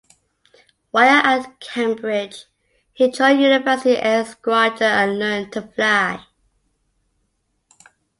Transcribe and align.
While 0.89 1.21
at 1.23 1.59
Cambridge 1.59 2.45
he 2.91 3.11
joined 3.11 3.37
the 3.37 3.43
University 3.49 3.95
Air 3.97 4.25
Squadron 4.25 4.89
and 4.89 5.19
learnt 5.19 5.51
to 5.51 5.61
fly. 5.61 6.25